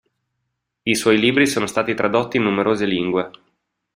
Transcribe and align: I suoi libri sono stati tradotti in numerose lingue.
I 0.81 0.95
suoi 0.95 1.19
libri 1.19 1.45
sono 1.45 1.67
stati 1.67 1.93
tradotti 1.93 2.37
in 2.37 2.41
numerose 2.41 2.87
lingue. 2.87 3.29